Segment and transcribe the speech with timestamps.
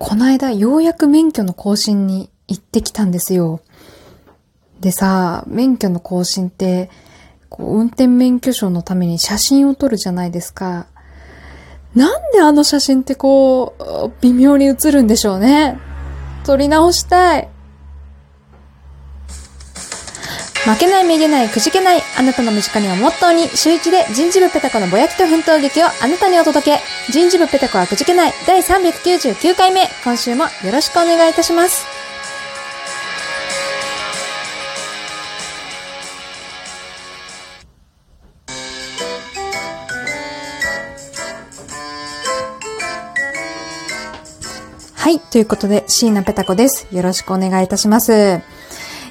[0.00, 3.60] この間ようやく免許の更新に行ってきたんですよ。
[4.80, 6.88] でさ、免許の更新って、
[7.50, 10.86] こう運転免許証のために写真を撮るじゃないですか。
[11.94, 15.78] なんであの写真ってこう、微妙に写るんでしょうね。
[16.44, 17.48] 撮り直したい。
[20.64, 26.80] 負けない、めげない、くじけない、あなたの身近にはモットーに、週一で人事部ペタコのぼやきと奮闘劇をあなたにお届け。
[27.10, 29.88] 人事部ペタコはくじけない、第399回目。
[30.04, 31.86] 今週もよろしくお願いいたします。
[44.94, 45.18] はい。
[45.18, 46.86] ということで、椎名ペタコです。
[46.92, 48.59] よろしくお願いいたします。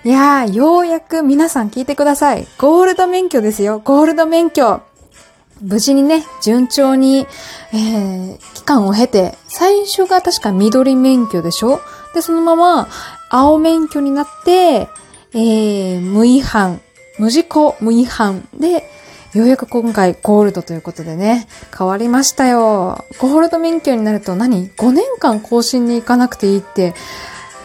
[0.06, 2.48] いやー、ようやく皆さん聞いてください。
[2.58, 3.80] ゴールド免許ですよ。
[3.84, 4.82] ゴールド免許。
[5.62, 7.28] 無事にね、順調に、
[7.74, 11.82] えー、期間を経て、最初が確か緑免許でしょ？
[12.14, 12.88] で、そのまま、
[13.30, 14.88] 青免許になって、
[15.34, 16.80] えー、無違反、
[17.18, 18.90] 無事故無違反で、
[19.34, 23.04] ようやく今回ゴールドということでね、変わりましたよ。
[23.20, 26.94] ゴールド免許になると何 ?5 年間更新に行かなくていいって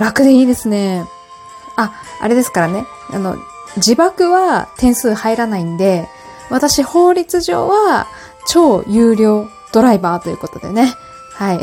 [0.00, 1.04] 楽でいいですね。
[1.76, 2.86] あ、あれですからね。
[3.12, 3.36] あの、
[3.76, 6.08] 自爆は点数入らないんで、
[6.50, 8.06] 私法律上は
[8.46, 10.94] 超有料ドライバーということでね。
[11.32, 11.60] はい。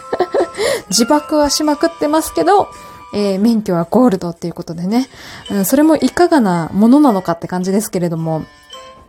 [0.88, 2.68] 自爆はしまくってますけど、
[3.12, 5.08] えー、免許はゴールドっていうことでね、
[5.50, 5.64] うん。
[5.64, 8.44] それもいかがなものなのかって感じですけれども。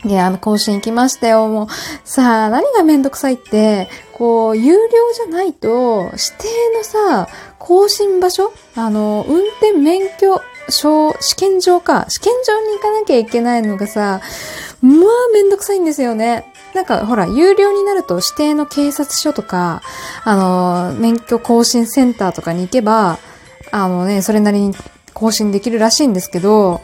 [0.05, 1.47] いや、あの、更新行きましたよ。
[1.47, 1.67] もう、
[2.03, 4.77] さあ、何がめんどくさいって、こう、有料
[5.15, 10.39] じゃないと、指定のさ、更新場所あの、運転免許
[10.69, 12.05] 証、試験場か。
[12.09, 14.21] 試験場に行かなきゃいけないのがさ、
[14.81, 14.93] まあ
[15.33, 16.51] めんどくさいんですよね。
[16.75, 19.81] なんかほら、有料になると指定の警察署とか、
[20.23, 23.17] あの、免許更新センターとかに行けば、
[23.71, 24.75] あのね、それなりに
[25.13, 26.81] 更新できるらしいんですけど、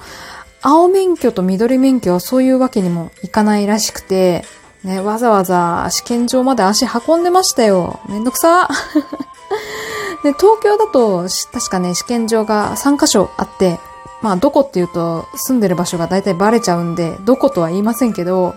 [0.62, 4.44] 青免許と緑免許はそういうわけにもいかないらしくて、
[4.84, 8.00] ね、わざわざ試験場まで足運んでましたよ。
[8.10, 8.70] めんどくさ。
[10.24, 13.80] で、東京だと、確かね、試験場が3カ所あって、
[14.22, 18.56] まあ、どこっていうと、住んでる場所が大体バレちゃうんで、どことは言いませんけど、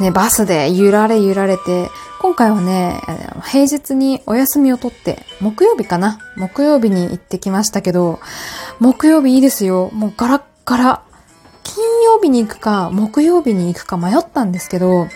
[0.00, 1.88] ね、バスで揺られ揺られて、
[2.20, 3.00] 今回はね、
[3.44, 8.18] 平日にお休みを取って、木曜日かな木曜日に行ってきましたけど、
[8.80, 9.90] 木曜日いいですよ。
[9.92, 11.02] もうガラッガラ。
[11.62, 15.08] 金曜日に行くか、木曜日に行くか迷ったんですけど、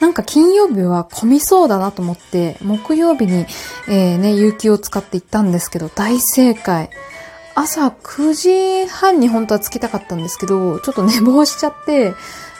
[0.00, 3.46] なんか金曜日は混みそうだなと思って、木曜日に、
[3.88, 6.90] えー、ね、有給を使って行ったんですけど、大正解。
[7.54, 12.14] 朝9時半に本当は着きたかったんですけど、ちょっと寝坊しちゃって、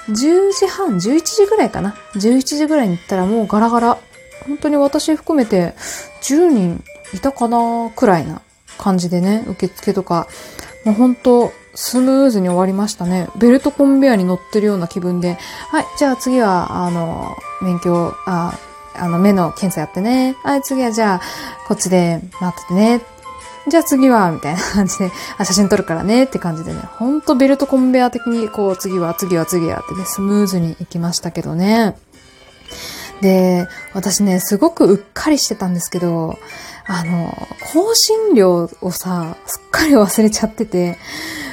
[0.09, 1.95] 10時半、11時ぐらいかな。
[2.15, 3.99] 11時ぐらいに行ったらもうガラガラ。
[4.47, 5.75] 本当に私含めて
[6.23, 6.85] 10人
[7.15, 8.41] いたかなくらいな
[8.79, 10.27] 感じでね、受付とか。
[10.85, 11.53] もう本当
[11.83, 13.31] スムーズに終わりましたね。
[13.37, 15.39] ベルトコンベアに乗ってるような気分で、
[15.71, 18.53] はい、じゃあ次は、あの、免許、あ、
[18.95, 20.37] あの、目の検査やってね。
[20.43, 21.21] はい、次はじゃあ、
[21.67, 23.01] こっちで待っててね。
[23.67, 31.97] じゃあ次は、みたいな感じで、あ、写真撮るからねって感じでね、ほんとベルトコンベア的に、こう、次は、次は、次はってね、スムーズに行きましたけどね。
[33.23, 36.39] で、私ね、すごくうっかりしてたんですけど、
[36.93, 37.33] あの、
[37.73, 40.99] 更新料をさ、すっかり忘れちゃってて、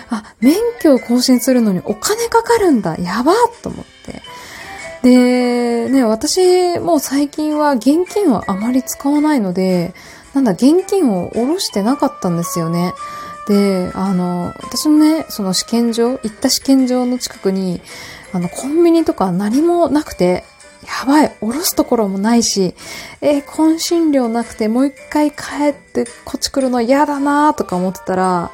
[0.09, 2.97] あ、免許を更新するのにお金かかるんだ。
[2.97, 4.23] やばと思って。
[5.03, 9.93] で、ね、私も最近は現金はあまり使わないので、
[10.33, 12.95] なんだ、現金を下ろしてなかったんですよね。
[13.47, 17.79] で、あの、私もね、その試験場、行った試験場の近くに、
[18.33, 20.45] あの、コンビニとか何もなくて、
[20.85, 22.75] やばい、下ろすところもないし、
[23.21, 28.51] えー、懇親料なくてもう一回帰ってこっち来るの嫌だなとか思ってたら、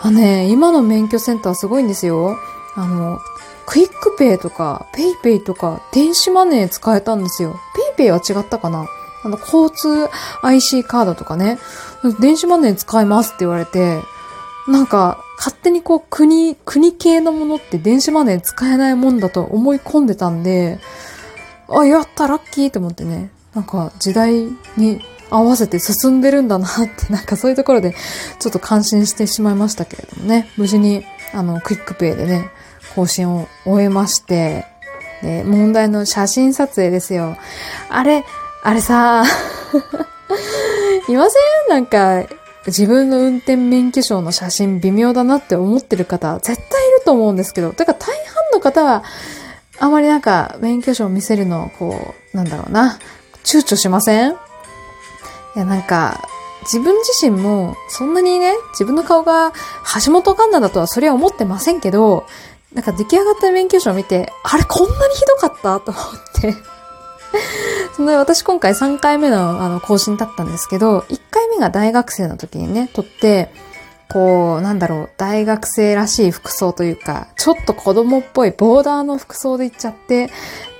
[0.00, 2.36] あね、今の免許センターすごいんですよ。
[2.76, 3.18] あの、
[3.66, 7.58] QUICPay とか、 PayPay とか、電子マネー使えたんですよ。
[7.74, 8.86] PayPay は違ったかな
[9.22, 10.10] あの、交通
[10.42, 11.58] IC カードとかね、
[12.20, 14.02] 電子マネー使えますって言われて、
[14.68, 20.78] なんか、勝手にこう、国、国系のものって電子マネー使えないもんだと思い込んでたんで、
[21.68, 25.00] あ、やったラッキーと思ってね、なんか時代に
[25.30, 27.94] 合わせて進んでるんだなって、なんかそういうところで
[28.38, 32.50] ちょっと感心してしまいましたけれどもね、無事にあの、 QUICPay でね、
[32.94, 34.66] 更新を終えまして、
[35.22, 37.36] で、問題の写真撮影ですよ。
[37.88, 38.24] あれ、
[38.62, 39.24] あれさ、
[41.08, 41.70] いません？
[41.70, 42.24] なんか、
[42.66, 48.16] 自分の運転免許証の写真微妙だなって思ってる方、絶対いると思うんですけど、てか大半
[48.52, 49.02] の方は、
[49.84, 52.98] あまりなんか、免許証を見せるのを、こう、なんだろうな、
[53.44, 54.30] 躊躇しません？
[54.30, 54.34] い
[55.56, 56.26] や、なんか、
[56.62, 59.52] 自分自身も、そんなにね、自分の顔が
[60.02, 62.26] 橋本環奈だとはそれは思ってませんけど、
[62.72, 66.04] なんか出来上がった免許証を見て、あれこんなにひどかったと思っ
[66.40, 66.54] て。
[67.94, 73.52] そんな私今回3回目のあの更新だったんですけど、1回目が大学生の時にね、撮って、
[74.08, 80.30] こう、なんだろう、大学生らしい服装というか、ちょっと子供っぽいボーダーの服装で行っちゃって、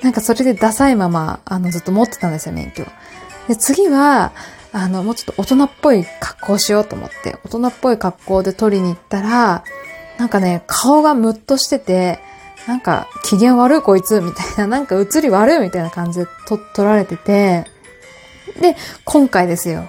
[0.03, 2.85] なんかそれでダサいまま、あの、ずっと持ってたんですよ、免許。
[3.49, 4.32] で、次は、
[4.73, 9.65] あの、もうちょっと大人っぽい格好しようと思って、大人っぽい格好で撮りに行ったら、
[10.19, 12.19] なんかね、顔がムッとしてて、
[12.67, 17.65] なんか、機嫌悪いこいつ、みたいな、なんか映り悪いみたいな感じで撮、撮られてて、
[18.61, 19.88] で、今回ですよ。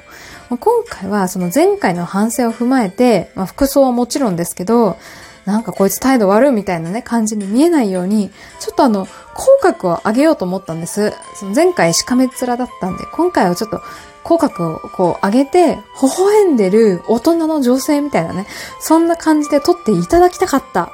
[0.49, 4.97] ま今回はその前回の反省を踏まえて、まあ、服装はもちろんですけど、
[5.45, 11.13] なんかこいつ態度悪いみたいなね、感じに見えないように、ちょっとあの、口角を上げようと思ったんです。
[11.35, 13.81] その前回しかめっ面だったんで、今回はちょっと
[14.23, 18.47] 口角をこう上げて、微笑んでる大人の女性みたいなね、
[18.79, 20.89] そんな感じで撮っていただきたかった。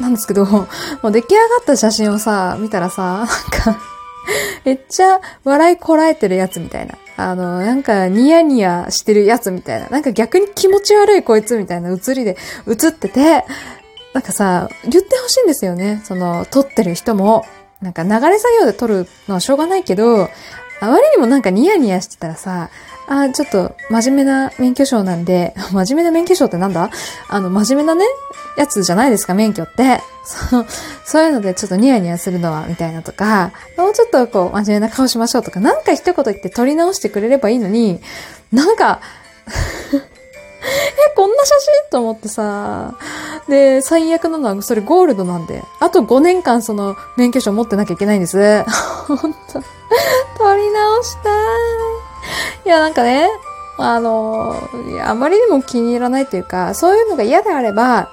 [0.00, 0.66] なんですけど、も
[1.04, 3.78] う出来上がった写真をさ、見たらさ、なんか
[4.64, 6.94] めっちゃ笑いこらえてるやつみたいな。
[7.16, 9.88] あの、なんかニヤニヤしてるやつみたいな。
[9.88, 13.44] なんか逆に気持ち悪いこいつみたいな写りで写ってて、
[14.12, 16.00] なんかさ、言ってほしいんですよね。
[16.04, 17.44] その、撮ってる人も。
[17.82, 20.30] なんか流れ作業で撮るのはしょうがないけど、
[20.80, 22.70] あまりにもなんかニヤニヤしてたらさ、
[23.06, 26.90] あ、ちょっと真面目な免許証なんで、 真面目な免許証ってなんだ？
[27.28, 28.06] あの、真面目なね、
[28.56, 30.00] やつじゃないですか、免許って。
[30.24, 30.66] そう、
[31.04, 38.00] そういうのでちょっとニヤニヤするのは、みたいなとか、もうちょっとこう、真面目な顔しましょうとか、なんか一言言って取り直してくれればいいのに、
[38.52, 39.00] なんか
[40.64, 42.94] え、こんな写真と思ってさ。
[43.48, 45.62] で、最悪なのは、それゴールドなんで。
[45.80, 48.64] あと5年間その免許証持ってなきゃいけないんです。
[49.06, 49.28] ほんと。
[50.38, 51.32] 取り直したい。
[52.64, 53.28] いや、なんかね、
[53.76, 54.56] あの、
[55.04, 58.10] あまりにも気に入らないというか、そういうのが嫌であれば、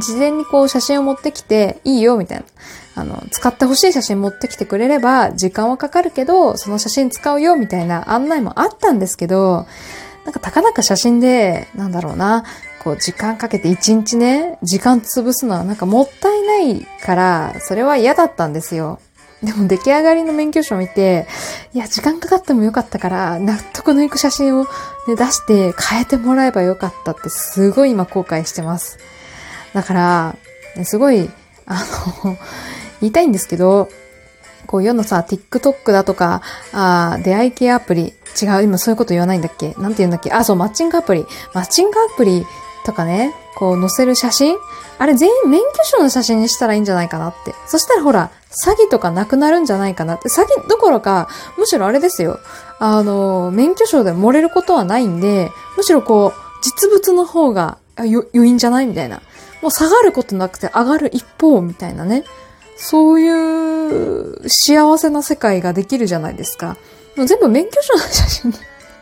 [0.00, 2.44] 事前にこう写真を持ってきていいよみたいな。
[2.96, 9.66] あの、使ってほしい写真持ってきてくれれば時間はかかるけど、その写真使うよみたいな案内もあったんですけど、
[10.24, 12.44] なんかたかだか写真で、なんだろうな、
[12.82, 19.00] こう時間かけて一日ね、時間潰すのはなんかもったいないから、それは嫌だったんですよ。
[19.42, 21.26] でも出来上がりの免許証を見て、
[21.74, 28.98] いや、時間かかってもよかったから、納得のいく写真を、ね、出して変えてもらえばよかったってすごい今後悔してます。
[29.74, 30.36] だから、
[30.84, 31.30] すごい、
[31.66, 31.82] あ
[32.24, 32.36] の、
[33.02, 33.88] 言いたいんですけど、
[34.66, 36.40] こう世のさ、TikTok だとか、
[36.72, 39.74] あ出会い系アプリ、違う、今そういうこと言わないんだっけ？
[39.78, 40.32] なんて言うんだっけ？
[40.32, 41.26] あ、そう、マッチングアプリ。
[41.52, 42.46] マッチングアプリ
[42.86, 44.56] とかね、こう載せる写真？
[44.98, 47.54] あれ全員免許証の写真にしたらいいんじゃないかなって。
[47.66, 48.30] そしたらほら、
[48.64, 50.28] 詐欺とかなくなるんじゃないかなって。
[50.28, 51.28] 詐欺どころか、
[51.58, 52.38] むしろあれですよ。
[52.78, 58.86] あの、免許証で漏れることはないんで、むしろこう、実物の方がよ良いんじゃない？
[58.86, 59.20] みたいな。
[59.64, 62.24] もう下がることなくて上がる一方みたいなね。
[62.76, 66.76] そういう幸せな世界ができるじゃないですか。
[67.16, 68.58] もう全部免許証の写真に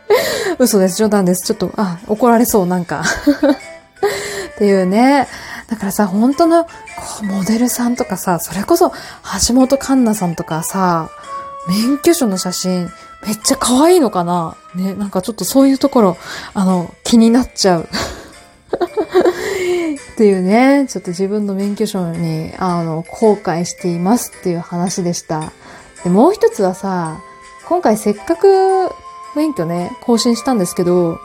[0.61, 1.45] 嘘です、冗談です。
[1.45, 3.03] ちょっと、あ、怒られそう、なんか
[4.55, 5.27] っていうね。
[5.67, 6.69] だからさ、本当の、
[7.23, 8.93] モデルさんとかさ、それこそ、
[9.49, 11.11] 橋本環奈さんとかさ、
[11.67, 12.89] 免許証の写真、
[13.27, 16.17] めっちゃ可愛いのかなね、なんかちょっとそういうところ、
[16.55, 17.89] あの、気になっちゃう。
[20.23, 25.53] っていうね、ちょっと自分の免許証に、あの、後悔していますっていう話でした。
[26.05, 27.21] で、もう一つはさ、
[27.67, 28.89] 今回せっかく
[29.35, 31.19] 免許ね、更新したんですけど、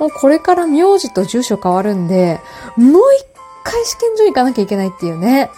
[0.00, 2.40] もうこれから名字と住所変わるんで、
[2.76, 3.24] もう一
[3.62, 5.48] 回試験場行かなきゃいけないっていうね。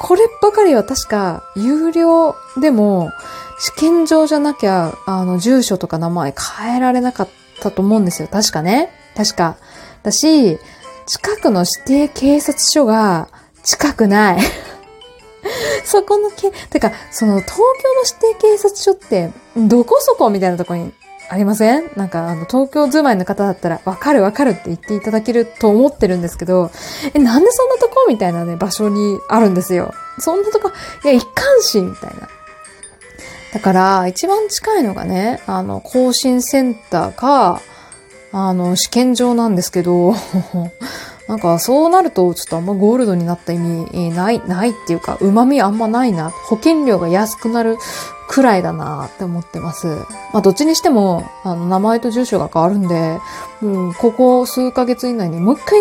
[0.00, 3.12] こればかりは確か有料でも
[3.60, 7.28] 試験場じゃなきゃ、あの、住所とか名前変えられなかっ
[7.60, 8.26] たと思うんですよ。
[8.26, 8.90] 確かね。
[9.16, 9.56] 確か。
[10.02, 10.58] だし、
[11.08, 13.28] 近くの指定警察署が
[13.62, 14.42] 近くない。
[15.84, 17.64] そこのけ、てか、その東京の
[18.28, 20.92] 指定警察署って、どこそこみたいなとこに
[21.30, 21.90] ありません？
[21.96, 26.70] なんか、あの、東京住まいの方だったら、わかるわかるって言っていただけると思ってるんですけど、
[27.14, 29.94] え、なんでそんなとこみたいなね、場所にあるんですよ。
[30.18, 30.70] そんなとこ、
[31.04, 32.28] いや、一貫し、みたいな。
[33.54, 37.62] だから、一番近いのがね、あの、更新センターか、
[38.32, 40.14] あの、試験場なんですけど、
[41.28, 46.30] なんかそうなるとちょっとあんまゴールドになった意味ない、ないっていうか、旨味あんまないな。
[46.30, 47.76] 保険料が安くなる
[48.28, 49.86] くらいだなって思ってます。
[50.32, 53.20] まあどっちにしても、あの、名前と住所が変わるんで、
[53.60, 55.78] もうここ数ヶ月以内にもう一回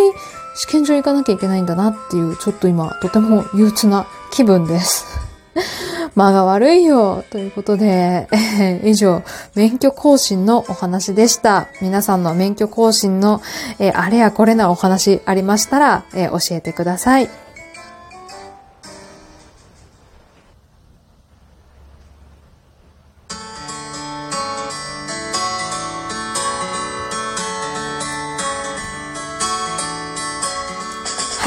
[0.55, 5.26] 試験場行かなきゃいけないんだなっていう、ちょっと今とても憂鬱な気分です。
[6.15, 7.23] 間が悪いよ。
[7.29, 9.23] ということで、えー、以上、
[9.55, 11.67] 免許更新のお話でした。
[11.81, 13.41] 皆さんの免許更新の、
[13.79, 17.29] えー、あれやこれなお話ありましたら、えー、教えてください。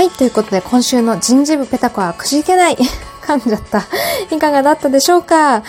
[0.00, 2.76] はい、ということで今週の人事部ペタコはくじけない。
[3.30, 3.84] 噛んじゃった。
[4.34, 5.62] いかがだったでしょうか？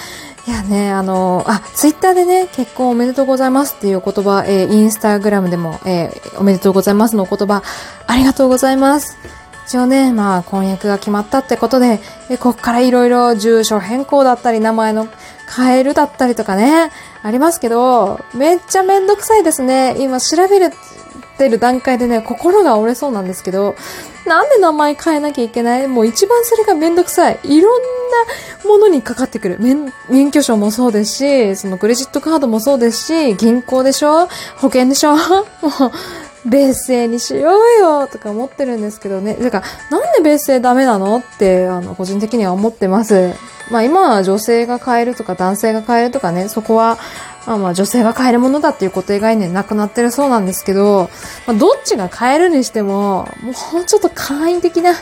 [0.47, 7.61] いやね、あの、あ、ツイッターでね、結婚おめでとうございますっていう言葉、えー、インスタグラムでも、えー、おめでとうございますの言葉、
[8.07, 9.17] ありがとうございます。
[9.67, 15.07] 一応ね、まあ、婚約が決まったってことで、えこっからいろいろ住所変更だったり、名前の
[15.55, 16.91] 変えるだったりとかね、
[17.23, 19.95] ありますけど、めっちゃめんどくさいですね。
[19.99, 20.73] 今調べる
[21.41, 23.75] ってる段階でね、心が折れそうなんですけど、
[24.27, 25.88] なんで名前変えなきゃいけない？
[25.88, 27.39] もう一番それがめんどくさい。
[27.43, 29.57] いろんなものにかかってくる。
[29.60, 34.27] 免免許証もそうですし、そのクレジットカードもそうですし、銀行でしょ？
[34.57, 35.15] 保険でしょ？
[35.15, 35.21] もう、
[36.45, 39.36] 別姓にしようよとか思ってるんですけどね。
[39.36, 43.33] だから、なんで別姓ダメなのって、あの、個人的には思ってます。
[43.69, 46.98] まあ今は女性が変えるとか男性が変えるとかね、そこは、
[47.48, 51.10] まあまあ女性が買えるものだっていう固定概念なくなってるそうなんですけど、
[51.48, 54.93] まあ、どっちが買えるにしても、もうちょっと簡易的な、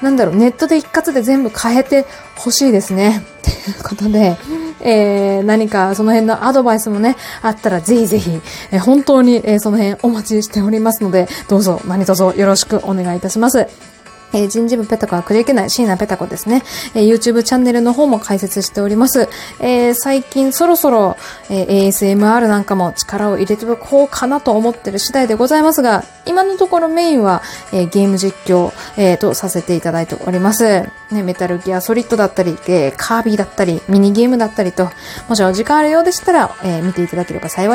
[0.00, 3.22] なんだろう、ネットで一括で全部変えてほしいですね。
[3.42, 4.36] ということで、
[4.84, 8.30] えー、何かその辺のアドバイスもね、あったらぜひぜひ、
[8.70, 13.93] えー、本当に、えー、その辺お待ちしておりますので、どうぞ何卒よろしくお願いいたします。
[14.34, 16.62] えー、人事部ペタコはくじけない椎名ペタコですね。
[16.94, 19.28] えー、YouTube チャンネルの方も開設しております。
[19.60, 21.16] えー、最近そろそろ、
[21.48, 30.64] えー、ASMR なんかも力を入れておこうかなと思ってる次第でございますが、今のところメインは、えー、ゲーム実況、えー、とさせていただいております。
[31.10, 34.90] ね、メタルギアソリッドだったり、えー、カービィだったり、ミニゲームだったりと、
[35.28, 37.68] もしお時間あるようでしたら、えー、見ていただければ幸い